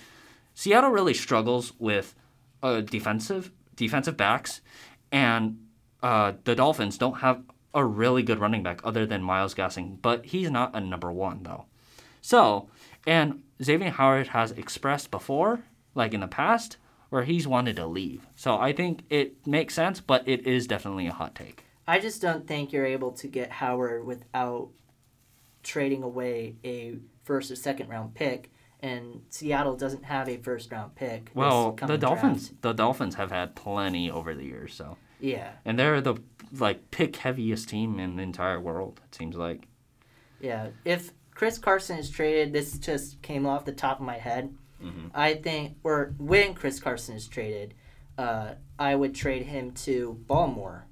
[0.57, 2.15] Seattle really struggles with
[2.63, 4.61] uh, defensive defensive backs,
[5.11, 5.59] and
[6.01, 7.43] uh, the Dolphins don't have
[7.75, 11.43] a really good running back other than Myles Gaskin, but he's not a number one
[11.43, 11.65] though.
[12.21, 12.71] So,
[13.05, 15.59] and Xavier Howard has expressed before,
[15.93, 16.77] like in the past,
[17.09, 18.25] where he's wanted to leave.
[18.35, 21.65] So I think it makes sense, but it is definitely a hot take.
[21.87, 24.69] I just don't think you're able to get Howard without
[25.61, 28.49] trading away a first or second round pick.
[28.87, 31.31] And Seattle doesn't have a first round pick.
[31.33, 32.61] Well, the Dolphins, draft.
[32.61, 36.15] the Dolphins have had plenty over the years, so Yeah, and they're the
[36.51, 39.01] like pick heaviest team in the entire world.
[39.05, 39.67] It seems like.
[40.39, 40.67] yeah.
[40.85, 44.53] If Chris Carson is traded, this just came off the top of my head.
[44.83, 45.07] Mm-hmm.
[45.13, 47.73] I think, or when Chris Carson is traded,
[48.17, 50.85] uh, I would trade him to Baltimore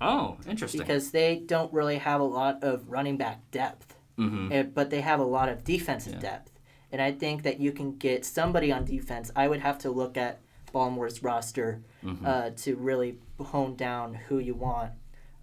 [0.00, 0.80] Oh, interesting.
[0.80, 4.52] because they don't really have a lot of running back depth, mm-hmm.
[4.52, 6.20] eh, but they have a lot of defensive Yeah.
[6.20, 6.51] depth.
[6.92, 9.30] And I think that you can get somebody on defense.
[9.34, 10.40] I would have to look at
[10.72, 12.26] Baltimore's roster Mm-hmm.
[12.26, 14.90] uh, to really hone down who you want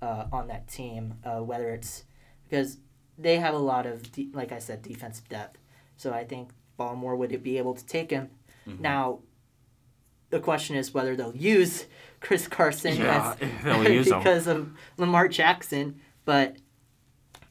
[0.02, 2.04] uh, on that team, uh, whether it's
[2.50, 2.78] because
[3.18, 5.58] they have a lot of, de- like I said, defensive depth.
[5.96, 8.30] So I think Baltimore would be able to take him.
[8.68, 8.82] Mm-hmm.
[8.82, 9.20] Now,
[10.32, 11.86] the question is whether they'll use
[12.20, 14.20] Chris Carson Yeah, as, if him.
[14.20, 16.58] because of Lamar Jackson, but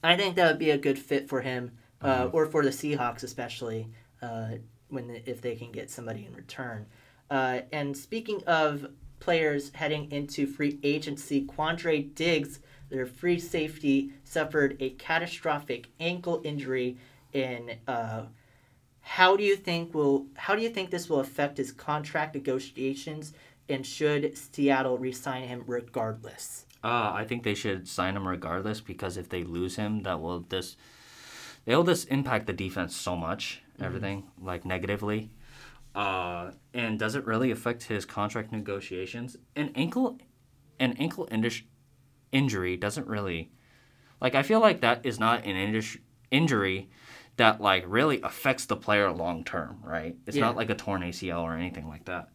[0.05, 2.37] I think that would be a good fit for him, uh, Mm-hmm.
[2.37, 3.89] or for the Seahawks especially,
[4.23, 4.51] uh,
[4.89, 6.87] when the, if they can get somebody in return.
[7.31, 8.87] Uh, and speaking of
[9.21, 16.97] players heading into free agency, Quandre Diggs, their free safety, suffered a catastrophic ankle injury
[17.33, 17.73] in.
[17.87, 18.23] Uh,
[19.01, 23.33] how do you think will how do you think this will affect his contract negotiations
[23.69, 26.67] and should Seattle re-sign him regardless?
[26.85, 30.41] Uh, I think they should sign him regardless because if they lose him, that will
[30.41, 30.77] just
[31.69, 35.31] they'll just impact the defense so much, everything like negatively.
[35.95, 39.37] Uh, and does it really affect his contract negotiations?
[39.55, 40.19] An ankle,
[40.81, 41.63] an ankle indus-
[42.33, 43.51] injury doesn't really,
[44.21, 45.99] like I feel like that is not an indus-
[46.31, 46.89] injury
[47.37, 50.17] that like really affects the player long term, right?
[50.27, 50.45] It's Yeah.
[50.47, 52.31] not like a torn ACL or anything like that.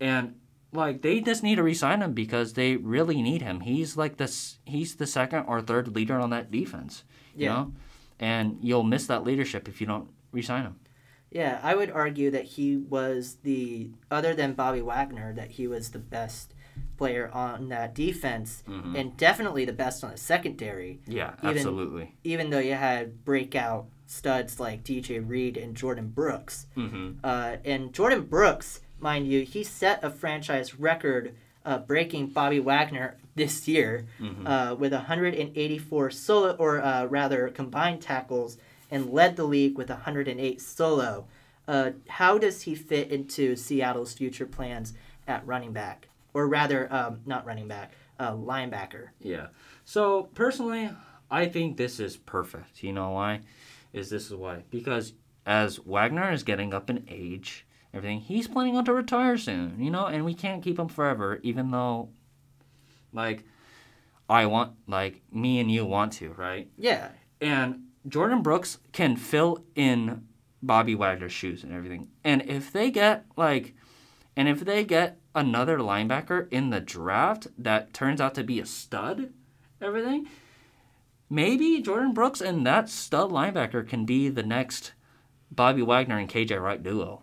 [0.00, 0.34] And
[0.72, 3.60] like they just need to resign him because they really need him.
[3.60, 4.58] He's like this.
[4.64, 7.04] He's the second or third leader on that defense.
[7.36, 7.52] You Yeah.
[7.54, 7.72] know,
[8.18, 10.76] and you'll miss that leadership if you don't resign him.
[11.30, 15.90] Yeah, I would argue that he was the other than Bobby Wagner that he was
[15.90, 16.54] the best
[16.96, 21.00] player on that defense and definitely the best on the secondary.
[21.08, 22.14] Yeah, Even- absolutely.
[22.22, 26.66] Even though you had breakout studs like DJ Reed and Jordyn Brooks.
[26.76, 27.18] Mm-hmm.
[27.24, 33.16] Uh, and Jordyn Brooks, mind you, he set a franchise record uh, breaking Bobby Wagner
[33.34, 34.46] this year Mm-hmm.
[34.46, 38.58] uh, with 184 solo, or uh, rather combined tackles,
[38.90, 41.26] and led the league with 108 solo.
[41.66, 44.92] Uh, how does he fit into Seattle's future plans
[45.26, 49.08] at running back, or rather, um, not running back, uh, linebacker?
[49.20, 49.46] Yeah.
[49.84, 50.90] So personally,
[51.30, 52.82] I think this is perfect.
[52.82, 53.40] You know why?
[53.92, 54.64] Is this is why?
[54.70, 55.14] Because
[55.46, 59.76] as Wagner is getting up in age, everything, he's planning on to retire soon.
[59.82, 62.10] You know, and we can't keep him forever, even though,
[63.14, 63.44] like,
[64.28, 66.68] I want, like, me and you want to, right?
[66.76, 67.08] Yeah,
[67.40, 70.26] And Jordyn Brooks can fill in
[70.62, 72.08] Bobby Wagner's shoes and everything.
[72.22, 73.74] And if they get like
[74.36, 78.66] and if they get another linebacker in the draft that turns out to be a
[78.66, 79.32] stud,
[79.80, 80.28] everything,
[81.30, 84.92] maybe Jordyn Brooks and that stud linebacker can be the next
[85.50, 87.22] Bobby Wagner and KJ Wright duo.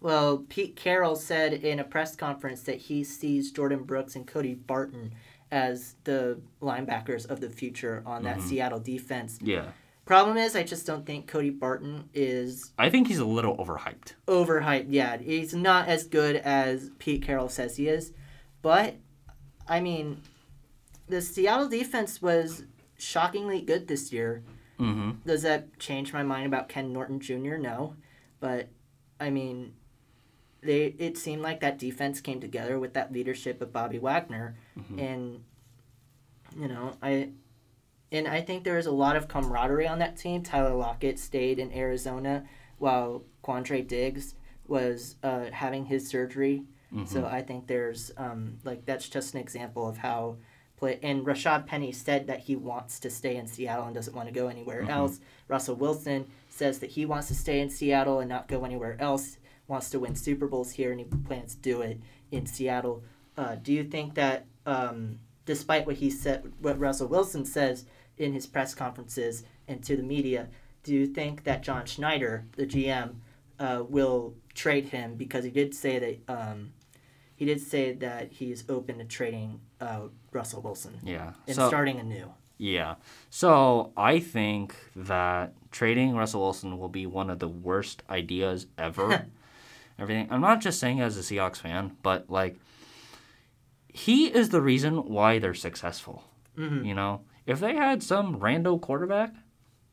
[0.00, 4.54] Well, Pete Carroll said in a press conference that he sees Jordyn Brooks and Cody
[4.54, 5.12] Barton
[5.50, 9.38] as the linebackers of the future on that Seattle defense.
[9.42, 9.66] Yeah.
[10.04, 14.14] Problem is, I just don't think Cody Barton is I think he's a little overhyped.
[14.26, 14.86] overhyped.
[14.88, 18.12] Yeah, he's not as good as Pete Carroll says he is.
[18.62, 18.96] But,
[19.68, 20.22] I mean,
[21.08, 22.64] the Seattle defense was
[22.98, 24.42] shockingly good this year.
[24.80, 25.10] Mm-hmm.
[25.26, 27.56] Does that change my mind about Ken Norton Jr.?
[27.56, 27.94] No.
[28.40, 28.68] But,
[29.20, 29.74] I mean,
[30.62, 34.56] they it seemed like that defense came together with that leadership of Bobby Wagner.
[34.98, 35.44] And,
[36.58, 37.30] you know, I.
[38.12, 40.42] And I think there was a lot of camaraderie on that team.
[40.42, 42.44] Tyler Lockett stayed in Arizona
[42.78, 44.34] while Quandre Diggs
[44.66, 46.64] was uh, having his surgery.
[47.06, 50.38] So I think there's um, like that's just an example of how
[50.76, 50.98] play.
[51.04, 54.34] And Rashaad Penny said that he wants to stay in Seattle and doesn't want to
[54.34, 55.20] go anywhere else.
[55.46, 59.36] Russell Wilson says that he wants to stay in Seattle and not go anywhere else.
[59.70, 62.00] Wants to win Super Bowls here and he plans to do it
[62.32, 63.04] in Seattle.
[63.36, 67.84] Uh, do you think that um, despite what he said, what Russell Wilson says
[68.18, 70.48] in his press conferences and to the media,
[70.82, 73.14] do you think that John Schneider, the GM,
[73.60, 76.72] uh, will trade him because he did say that um,
[77.36, 80.00] he did say that he's open to trading uh,
[80.32, 81.34] Russell Wilson Yeah.
[81.46, 82.32] and So- starting anew.
[82.58, 82.96] Yeah.
[83.30, 89.26] So I think that trading Russell Wilson will be one of the worst ideas ever.
[90.00, 90.28] Everything.
[90.30, 92.56] I'm not just saying as a Seahawks fan, but like
[93.88, 96.24] he is the reason why they're successful.
[96.56, 96.86] Mhm.
[96.86, 99.34] You know, if they had some rando quarterback,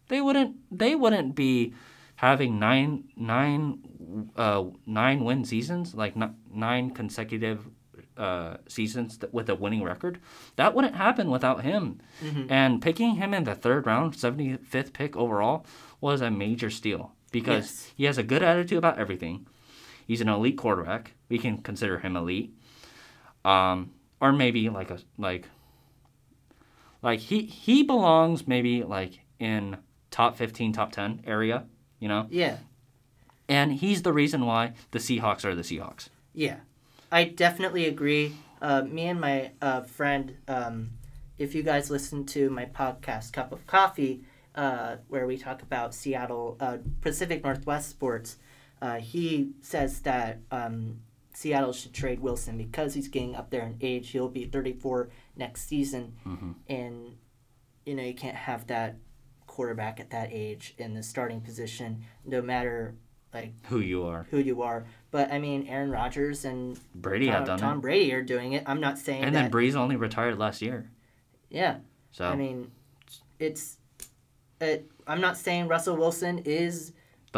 [0.08, 0.56] they wouldn't.
[0.72, 1.74] They wouldn't be
[2.16, 7.68] having nine nine uh, nine win seasons, like n- nine consecutive
[8.16, 10.20] uh, seasons th- with a winning record.
[10.56, 12.00] That wouldn't happen without him.
[12.50, 15.66] And picking him in the third round, 75th pick overall,
[16.02, 17.92] was a major steal because Yes.
[17.96, 19.46] he has a good attitude about everything.
[20.08, 21.14] He's an elite quarterback.
[21.30, 22.54] We can consider him elite.
[23.46, 23.92] Um,
[24.22, 25.46] or maybe like a like
[27.02, 29.78] like he he belongs maybe like in
[30.12, 31.66] top 15 top 10 area
[32.00, 32.58] you know Yeah.
[33.48, 36.58] and he's the reason why the seahawks are the seahawks Yeah,
[37.12, 38.36] I definitely agree.
[38.62, 40.90] Uh, me and my uh, friend, um,
[41.38, 44.24] if you guys listen to my podcast, Cup of Coffee,
[44.56, 48.38] uh, where we talk about Seattle uh, Pacific Northwest sports,
[48.82, 51.00] uh, he says that um,
[51.34, 54.10] Seattle should trade Wilson because he's getting up there in age.
[54.10, 56.14] He'll be 34 next season,
[56.68, 57.18] and
[57.86, 58.98] you know you can't have that
[59.46, 62.96] quarterback at that age in the starting position, no matter
[63.34, 64.86] like who you are who you are.
[65.12, 68.64] But I mean, Aaron Rodgers and brady Tom, done Tom it Brady are doing it.
[68.66, 69.52] I'm not saying and that.
[69.52, 70.92] then Brees only retired last year
[71.50, 71.78] yeah,
[72.12, 72.72] so I mean,
[73.40, 73.78] it's.
[74.60, 76.92] It, I'm not saying Russell Wilson is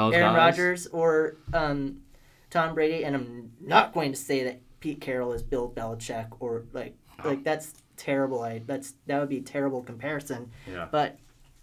[0.08, 2.02] those Aaron Rodgers or um,
[2.50, 6.66] Tom Brady, and I'm not going to say that Pete Carroll is Bill Belichick or
[6.74, 8.42] like like that's terrible.
[8.42, 10.52] I that's that would be a terrible comparison.
[10.70, 10.88] yeah.
[10.90, 11.20] But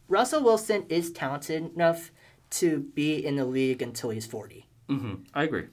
[0.08, 2.10] Russell Wilson is talented enough
[2.50, 4.66] to be in the league until he's 40.
[4.88, 5.14] Mm-hmm.
[5.34, 5.64] i agree.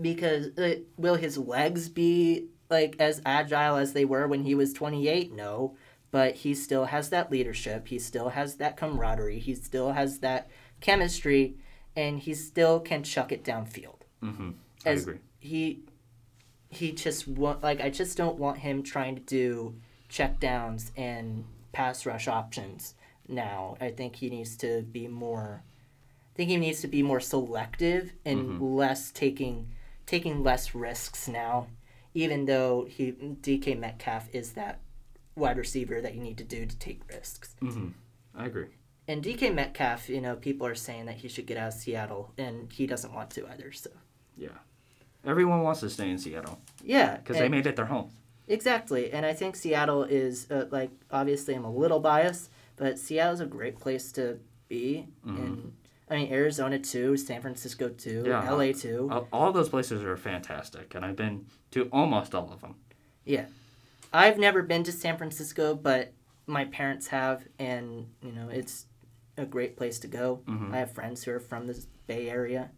[0.00, 4.72] Because uh, will his legs be like as agile as they were when he was
[4.72, 5.76] 28 no.
[6.10, 7.88] But he still has that leadership.
[7.88, 9.40] He still has that camaraderie.
[9.40, 10.48] He still has that
[10.80, 11.56] chemistry
[11.96, 14.00] and he still can chuck it downfield.
[14.20, 14.50] Hmm
[14.86, 15.18] i as agree.
[15.38, 15.80] he
[16.68, 19.74] he just want like i just don't want him trying to do
[20.08, 22.94] check downs and pass rush options
[23.26, 23.74] now.
[23.80, 28.12] I think he needs to be more i think he needs to be more selective
[28.24, 29.70] and less taking
[30.06, 31.66] taking less risks now
[32.12, 34.80] even though he dk metcalf is that
[35.36, 37.56] wide receiver that you need to do to take risks.
[37.60, 37.88] Hmm
[38.34, 38.66] i agree
[39.08, 42.32] and dk metcalf you know people are saying that he should get out of seattle
[42.38, 43.90] and he doesn't want to either so.
[44.36, 44.48] Yeah.
[45.24, 46.58] Everyone wants to stay in seattle.
[46.82, 48.10] Yeah because they made it their home.
[48.46, 53.40] Exactly, and I think Seattle is uh, like obviously I'm a little biased, but Seattle's
[53.40, 54.38] a great place to
[54.68, 55.72] be, and
[56.10, 58.50] I mean Arizona too, San Francisco too, Yeah.
[58.50, 59.08] LA too.
[59.10, 62.74] all, all those places are fantastic and i've been to almost all of them
[63.24, 63.46] Yeah,
[64.12, 66.12] I've never been to San Francisco, but
[66.46, 68.84] my parents have, and you know it's
[69.36, 70.40] a great place to go.
[70.72, 72.70] I have friends who are from the Bay Area.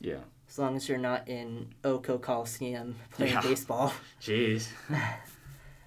[0.00, 3.40] yeah As long as you're not in O.co Coliseum playing Yeah.
[3.42, 3.92] baseball.
[4.20, 4.68] jeez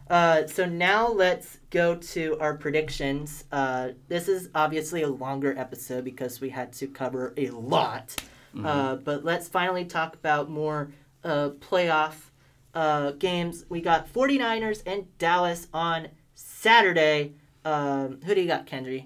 [0.10, 3.44] Uh, so now let's go to our predictions.
[3.52, 8.16] Uh, this is obviously a longer episode because we had to cover a lot.
[8.66, 10.92] Uh, but let's finally talk about more
[11.24, 12.16] uh, playoff
[12.74, 13.66] uh, games.
[13.70, 17.34] We got 49ers and Dallas on Saturday.
[17.64, 19.06] Um, who do you got, Kendry?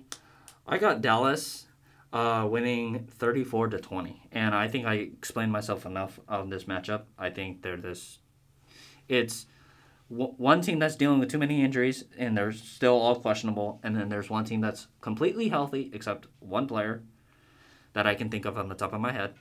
[0.67, 1.65] I got Dallas
[2.11, 4.21] uh, winning 34 to 20.
[4.31, 7.03] And I think I explained myself enough of this matchup.
[7.17, 8.19] I think they're this.
[9.09, 9.45] It's
[10.09, 13.79] w- one team that's dealing with too many injuries and they're still all questionable.
[13.83, 17.03] And then there's one team that's completely healthy except one player
[17.93, 19.33] that I can think of on the top of my head.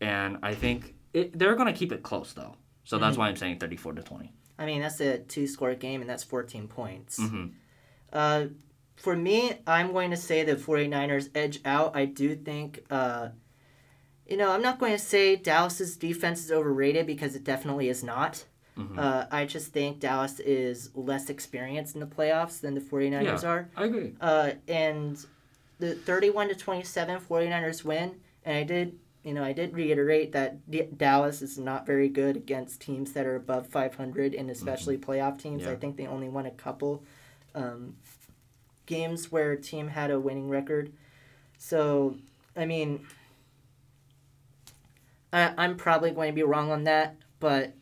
[0.00, 2.56] And I think it, they're going to keep it close, though.
[2.84, 4.32] So that's why I'm saying 34 to 20.
[4.58, 7.16] I mean, that's a two score game, and that's 14 points.
[7.18, 7.46] hmm
[8.12, 8.46] Uh,
[8.96, 11.96] for me, I'm going to say the 49ers edge out.
[11.96, 13.28] I do think, uh,
[14.28, 18.02] you know, I'm not going to say Dallas's defense is overrated because it definitely is
[18.02, 18.44] not.
[18.78, 18.98] Mhm.
[18.98, 23.48] Uh, I just think Dallas is less experienced in the playoffs than the 49ers Yeah.
[23.48, 23.68] are.
[23.76, 24.14] I agree.
[24.20, 25.24] Uh, and
[25.78, 28.16] the 31 to 27 49ers win.
[28.44, 32.36] And I did, you know, I did reiterate that D- Dallas is not very good
[32.36, 35.60] against teams that are above 500 and especially playoff teams.
[35.62, 35.68] Mm-hmm.
[35.70, 35.76] Yeah.
[35.76, 37.04] I think they only won a couple
[37.54, 37.94] um,
[38.86, 40.92] games where a team had a winning record.
[41.58, 42.16] So,
[42.56, 43.06] I mean,
[45.32, 47.74] I, I'm probably going to be wrong on that, but,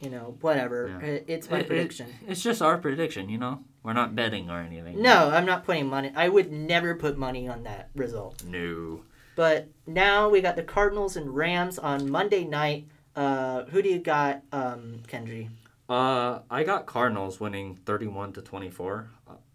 [0.00, 0.88] you know, whatever.
[1.00, 1.06] Yeah.
[1.08, 2.06] It- It's my It- it- prediction.
[2.26, 3.64] it's just our prediction, you know?
[3.82, 5.00] We're not betting or anything.
[5.00, 6.12] No, I'm not putting money.
[6.14, 8.44] I would never put money on that result.
[8.44, 9.00] No.
[9.36, 12.88] But now we got the Cardinals and Rams on Monday night.
[13.16, 15.48] Uh, who do you got, um, Kendry?
[15.88, 19.08] Uh, I got Cardinals winning 31 to 24.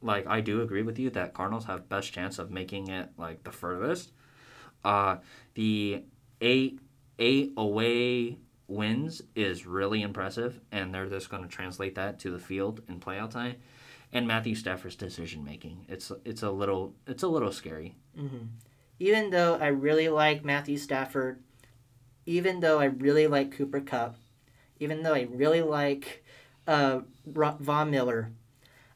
[0.05, 3.43] Like I do agree with you that Cardinals have best chance of making it like
[3.43, 4.11] the furthest.
[4.83, 5.17] Uh,
[5.55, 6.03] the
[6.41, 6.79] eight
[7.17, 8.37] eight away
[8.67, 12.99] wins is really impressive, and they're just going to translate that to the field in
[12.99, 13.55] playoff time.
[14.13, 17.95] And Matthew Stafford's decision making, it's it's a little it's a little scary.
[18.99, 21.41] Even though I really like Matthew Stafford,
[22.27, 24.17] even though I really like Cooper Kupp,
[24.79, 26.23] even though I really like
[26.67, 28.31] uh, Von Miller,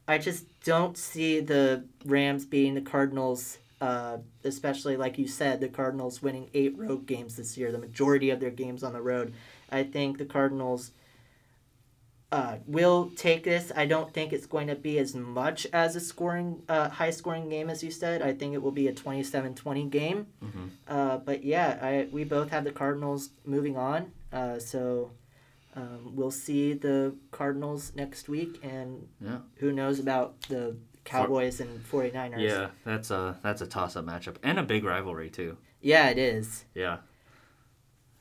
[0.07, 5.69] I just don't see the Rams beating the Cardinals Uh, especially like you said, the
[5.69, 9.33] Cardinals winning eight road games this year, the majority of their games on the road.
[9.71, 10.91] I think the Cardinals
[12.31, 13.71] uh, will take this.
[13.75, 17.49] I don't think it's going to be as much as a scoring, uh, high scoring
[17.49, 18.21] game as you said.
[18.21, 20.27] I think it will be a 27-20 game.
[20.43, 20.67] Mm-hmm.
[20.87, 24.11] Uh, but yeah, I we both have the Cardinals moving on.
[24.31, 25.11] Uh, so
[25.79, 29.39] um, we'll see the Cardinals next week, and Yeah.
[29.57, 30.75] who knows about the
[31.05, 32.41] Cowboys and 49ers.
[32.41, 35.57] Yeah, that's a that's a toss up matchup and a big rivalry too.
[35.81, 36.65] Yeah, it is.
[36.75, 36.97] Yeah.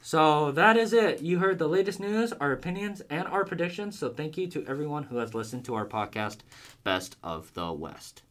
[0.00, 1.20] So that is it.
[1.22, 3.98] You heard the latest news, our opinions, and our predictions.
[3.98, 6.38] So thank you to everyone who has listened to our podcast,
[6.84, 8.22] Best of the West.